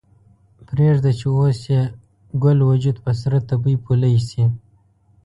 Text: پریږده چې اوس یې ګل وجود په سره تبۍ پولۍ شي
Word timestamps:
پریږده 0.67 1.11
چې 1.19 1.25
اوس 1.35 1.59
یې 1.71 1.81
ګل 2.43 2.59
وجود 2.69 2.97
په 3.05 3.11
سره 3.21 3.37
تبۍ 3.47 3.75
پولۍ 3.83 4.15
شي 4.27 4.43